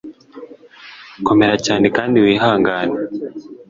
[1.27, 2.95] komera cyane kandi wihangane